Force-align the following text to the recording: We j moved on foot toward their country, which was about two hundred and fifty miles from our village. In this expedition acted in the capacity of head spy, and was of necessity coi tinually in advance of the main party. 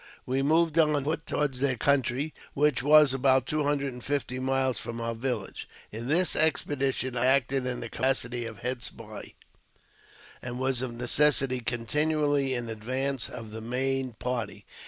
We 0.25 0.37
j 0.39 0.41
moved 0.41 0.79
on 0.79 1.03
foot 1.03 1.27
toward 1.27 1.53
their 1.53 1.77
country, 1.77 2.33
which 2.55 2.81
was 2.81 3.13
about 3.13 3.45
two 3.45 3.65
hundred 3.65 3.93
and 3.93 4.03
fifty 4.03 4.39
miles 4.39 4.79
from 4.79 4.99
our 4.99 5.13
village. 5.13 5.69
In 5.91 6.07
this 6.07 6.35
expedition 6.35 7.15
acted 7.15 7.67
in 7.67 7.81
the 7.81 7.89
capacity 7.89 8.47
of 8.47 8.57
head 8.61 8.81
spy, 8.81 9.35
and 10.41 10.57
was 10.57 10.81
of 10.81 10.91
necessity 10.95 11.59
coi 11.59 11.85
tinually 11.85 12.57
in 12.57 12.67
advance 12.67 13.29
of 13.29 13.51
the 13.51 13.61
main 13.61 14.13
party. 14.13 14.65